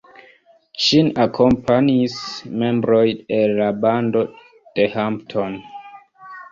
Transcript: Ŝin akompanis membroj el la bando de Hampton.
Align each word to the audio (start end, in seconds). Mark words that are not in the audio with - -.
Ŝin 0.85 1.11
akompanis 1.25 2.17
membroj 2.63 3.05
el 3.41 3.57
la 3.61 3.69
bando 3.87 4.27
de 4.57 4.91
Hampton. 4.99 5.65